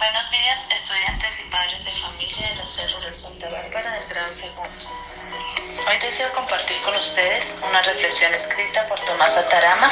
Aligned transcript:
Buenos 0.00 0.30
días, 0.30 0.66
estudiantes 0.70 1.40
y 1.40 1.42
padres 1.50 1.84
de 1.84 1.92
familia 1.92 2.48
de 2.48 2.54
la 2.54 2.66
Cerro 2.66 3.00
de 3.00 3.20
Santa 3.20 3.50
Bárbara 3.50 3.92
del 3.92 4.08
grado 4.08 4.32
segundo. 4.32 4.86
Hoy 5.86 5.98
deseo 5.98 6.32
compartir 6.32 6.80
con 6.80 6.94
ustedes 6.94 7.58
una 7.68 7.82
reflexión 7.82 8.32
escrita 8.32 8.86
por 8.86 8.98
Tomás 9.00 9.36
Atarama 9.36 9.90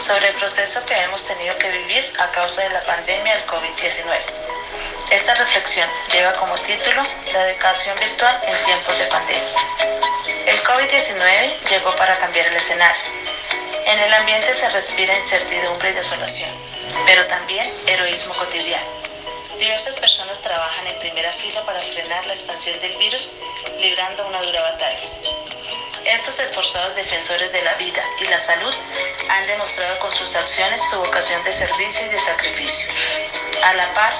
sobre 0.00 0.28
el 0.28 0.34
proceso 0.34 0.84
que 0.84 0.94
hemos 0.96 1.26
tenido 1.26 1.56
que 1.56 1.70
vivir 1.70 2.12
a 2.18 2.30
causa 2.30 2.60
de 2.60 2.68
la 2.68 2.82
pandemia 2.82 3.36
del 3.36 3.46
COVID-19. 3.46 4.18
Esta 5.12 5.34
reflexión 5.36 5.88
lleva 6.12 6.34
como 6.34 6.54
título 6.56 7.02
La 7.32 7.48
educación 7.48 7.98
virtual 8.00 8.38
en 8.46 8.64
tiempos 8.64 8.98
de 8.98 9.06
pandemia. 9.06 9.54
El 10.44 10.62
COVID-19 10.62 11.68
llegó 11.70 11.96
para 11.96 12.18
cambiar 12.18 12.48
el 12.48 12.56
escenario. 12.56 13.02
En 13.86 13.98
el 13.98 14.12
ambiente 14.12 14.52
se 14.52 14.68
respira 14.68 15.16
incertidumbre 15.16 15.88
y 15.88 15.94
desolación, 15.94 16.50
pero 17.06 17.24
también 17.28 17.72
heroísmo 17.86 18.34
cotidiano 18.34 19.07
Diversas 19.58 19.96
personas 19.96 20.40
trabajan 20.40 20.86
en 20.86 20.96
primera 21.00 21.32
fila 21.32 21.60
para 21.64 21.80
frenar 21.80 22.24
la 22.26 22.32
expansión 22.32 22.78
del 22.80 22.96
virus, 22.96 23.32
librando 23.80 24.24
una 24.28 24.40
dura 24.42 24.62
batalla. 24.62 25.08
Estos 26.04 26.38
esforzados 26.38 26.94
defensores 26.94 27.52
de 27.52 27.62
la 27.62 27.74
vida 27.74 28.00
y 28.20 28.26
la 28.26 28.38
salud 28.38 28.72
han 29.28 29.46
demostrado 29.48 29.98
con 29.98 30.12
sus 30.12 30.36
acciones 30.36 30.80
su 30.88 30.96
vocación 31.00 31.42
de 31.42 31.52
servicio 31.52 32.06
y 32.06 32.08
de 32.08 32.18
sacrificio. 32.20 32.86
A 33.64 33.74
la 33.74 33.92
par, 33.94 34.14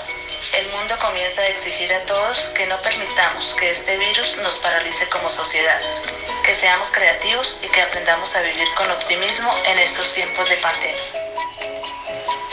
el 0.55 0.69
mundo 0.71 0.97
comienza 1.01 1.43
a 1.43 1.47
exigir 1.47 1.93
a 1.95 2.05
todos 2.07 2.49
que 2.49 2.67
no 2.67 2.77
permitamos 2.79 3.55
que 3.55 3.71
este 3.71 3.97
virus 3.97 4.39
nos 4.39 4.57
paralice 4.57 5.09
como 5.09 5.31
sociedad, 5.31 5.81
que 6.45 6.55
seamos 6.57 6.91
creativos 6.91 7.61
y 7.63 7.69
que 7.69 7.83
aprendamos 7.83 8.35
a 8.35 8.43
vivir 8.43 8.67
con 8.75 8.91
optimismo 8.91 9.55
en 9.67 9.79
estos 9.79 10.13
tiempos 10.15 10.49
de 10.51 10.57
pandemia. 10.57 11.03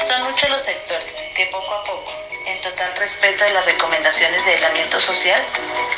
Son 0.08 0.22
muchos 0.30 0.52
los 0.52 0.62
sectores 0.62 1.16
que 1.36 1.48
poco 1.48 1.74
a 1.74 1.84
poco 1.84 2.25
en 2.46 2.62
total 2.62 2.96
respeto 2.96 3.44
de 3.44 3.52
las 3.52 3.66
recomendaciones 3.66 4.46
de 4.46 4.52
aislamiento 4.52 5.00
social, 5.00 5.42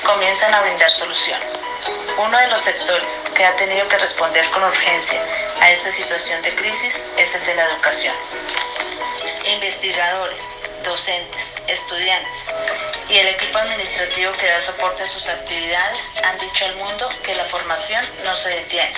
comienzan 0.03 0.53
a 0.53 0.62
brindar 0.62 0.90
soluciones. 0.90 1.64
Uno 2.17 2.38
de 2.38 2.48
los 2.48 2.62
sectores 2.62 3.23
que 3.36 3.45
ha 3.45 3.56
tenido 3.56 3.88
que 3.88 3.98
responder 3.98 4.45
con 4.50 4.64
urgencia 4.64 5.22
a 5.62 5.72
esta 5.72 5.92
situación 5.92 6.42
de 6.42 6.56
crisis 6.56 7.06
es 7.18 7.36
el 7.36 7.45
de 7.45 7.56
la 7.56 7.66
educación. 7.66 8.16
Investigadores, 9.53 10.50
docentes, 10.84 11.56
estudiantes 11.68 12.53
y 13.09 13.18
el 13.18 13.28
equipo 13.28 13.58
administrativo 13.58 14.31
que 14.34 14.48
da 14.48 14.59
soporte 14.59 15.03
a 15.03 15.08
sus 15.08 15.28
actividades 15.28 16.12
han 16.23 16.38
dicho 16.38 16.66
al 16.66 16.75
mundo 16.75 17.08
que 17.23 17.36
la 17.36 17.45
formación 17.45 18.06
no 18.23 18.36
se 18.36 18.50
detiene, 18.50 18.94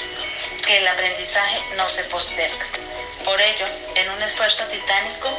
que 0.66 0.78
el 0.78 0.88
aprendizaje 0.88 1.60
no 1.76 1.90
se 1.90 2.04
posterga. 2.06 2.66
Por 3.24 3.40
ello, 3.42 3.66
en 3.96 4.10
un 4.10 4.22
esfuerzo 4.22 4.66
titánico, 4.66 5.30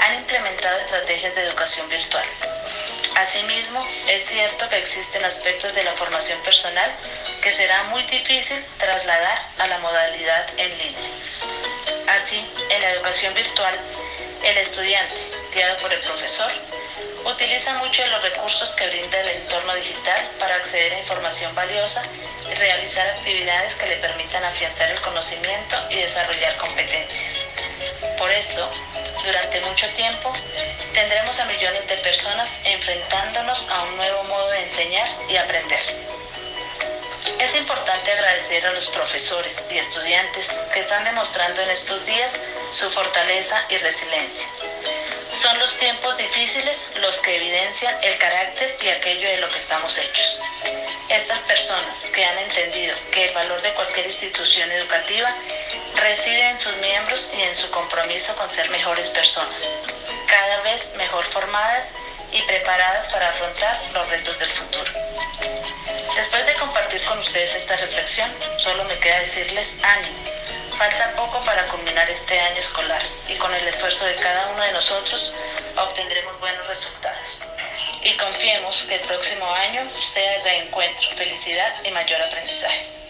han 0.00 0.14
implementado 0.14 0.78
estrategias 0.78 1.34
de 1.34 1.42
educación 1.42 1.88
virtual. 1.88 2.24
Asimismo, 3.16 3.86
es 4.08 4.24
cierto 4.24 4.68
que 4.68 4.78
existen 4.78 5.24
aspectos 5.24 5.74
de 5.74 5.84
la 5.84 5.92
formación 5.92 6.38
personal 6.40 6.90
que 7.42 7.50
será 7.50 7.84
muy 7.84 8.02
difícil 8.04 8.62
trasladar 8.78 9.38
a 9.58 9.66
la 9.68 9.78
modalidad 9.78 10.46
en 10.56 10.70
línea. 10.78 11.10
Así, 12.08 12.44
en 12.70 12.82
la 12.82 12.90
educación 12.90 13.32
virtual, 13.34 13.74
el 14.42 14.58
estudiante, 14.58 15.14
guiado 15.54 15.76
por 15.78 15.92
el 15.92 16.00
profesor, 16.00 16.50
utiliza 17.24 17.74
mucho 17.74 18.02
de 18.02 18.08
los 18.08 18.22
recursos 18.22 18.72
que 18.72 18.86
brinda 18.88 19.20
el 19.20 19.28
entorno 19.28 19.74
digital 19.74 20.30
para 20.38 20.56
acceder 20.56 20.92
a 20.94 20.98
información 20.98 21.54
valiosa 21.54 22.02
y 22.50 22.54
realizar 22.54 23.08
actividades 23.08 23.74
que 23.74 23.86
le 23.86 23.96
permitan 23.96 24.44
afianzar 24.44 24.90
el 24.90 25.00
conocimiento 25.00 25.76
y 25.90 25.96
desarrollar 25.96 26.56
competencias. 26.56 27.48
Por 28.18 28.30
esto, 28.30 28.68
durante 29.24 29.60
mucho 29.62 29.88
tiempo, 29.94 30.32
tendremos 30.92 31.38
a 31.40 31.46
millones 31.46 31.86
de 31.88 31.96
personas 31.96 32.60
enfrentándonos 32.64 33.68
a 33.70 33.82
un 33.84 33.96
nuevo 33.96 34.24
modo 34.24 34.48
de 34.50 34.62
enseñar 34.62 35.08
y 35.28 35.36
aprender. 35.36 35.80
Es 37.40 37.56
importante 37.56 38.12
agradecer 38.12 38.66
a 38.66 38.72
los 38.72 38.88
profesores 38.88 39.66
y 39.70 39.78
estudiantes 39.78 40.52
que 40.72 40.78
están 40.78 41.04
demostrando 41.04 41.62
en 41.62 41.70
estos 41.70 42.04
días 42.06 42.38
su 42.70 42.88
fortaleza 42.90 43.64
y 43.70 43.76
resiliencia. 43.78 44.46
Son 45.44 45.58
los 45.58 45.76
tiempos 45.76 46.16
difíciles 46.16 46.92
los 47.02 47.20
que 47.20 47.36
evidencian 47.36 47.94
el 48.02 48.16
carácter 48.16 48.74
y 48.80 48.88
aquello 48.88 49.28
de 49.28 49.36
lo 49.36 49.48
que 49.50 49.58
estamos 49.58 49.98
hechos. 49.98 50.40
Estas 51.10 51.40
personas 51.40 52.06
que 52.14 52.24
han 52.24 52.38
entendido 52.38 52.96
que 53.12 53.26
el 53.26 53.34
valor 53.34 53.60
de 53.60 53.74
cualquier 53.74 54.06
institución 54.06 54.72
educativa 54.72 55.36
reside 55.96 56.48
en 56.48 56.58
sus 56.58 56.74
miembros 56.78 57.30
y 57.36 57.42
en 57.42 57.54
su 57.54 57.68
compromiso 57.70 58.34
con 58.36 58.48
ser 58.48 58.70
mejores 58.70 59.10
personas, 59.10 59.76
cada 60.30 60.62
vez 60.62 60.94
mejor 60.96 61.26
formadas 61.26 61.90
y 62.32 62.40
preparadas 62.44 63.12
para 63.12 63.28
afrontar 63.28 63.78
los 63.92 64.08
retos 64.08 64.38
del 64.38 64.48
futuro. 64.48 64.92
Después 66.16 66.46
de 66.46 66.54
compartir 66.54 67.02
con 67.02 67.18
ustedes 67.18 67.54
esta 67.54 67.76
reflexión, 67.76 68.30
solo 68.56 68.82
me 68.84 68.96
queda 68.96 69.18
decirles 69.18 69.76
ánimo. 69.82 70.33
Falta 70.78 71.14
poco 71.14 71.38
para 71.44 71.62
culminar 71.64 72.10
este 72.10 72.38
año 72.38 72.58
escolar 72.58 73.00
y 73.28 73.34
con 73.34 73.54
el 73.54 73.66
esfuerzo 73.68 74.04
de 74.06 74.14
cada 74.16 74.48
uno 74.48 74.62
de 74.62 74.72
nosotros 74.72 75.32
obtendremos 75.76 76.38
buenos 76.40 76.66
resultados. 76.66 77.42
Y 78.02 78.12
confiemos 78.16 78.82
que 78.82 78.96
el 78.96 79.00
próximo 79.02 79.48
año 79.52 79.88
sea 80.02 80.32
de 80.32 80.38
reencuentro, 80.40 81.08
felicidad 81.10 81.72
y 81.84 81.90
mayor 81.92 82.20
aprendizaje. 82.22 83.03